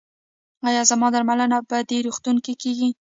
ایا 0.67 0.81
زما 0.91 1.07
درملنه 1.15 1.57
په 1.69 1.77
دې 1.89 1.97
روغتون 2.05 2.35
کې 2.45 2.53
کیږي؟ 2.61 2.89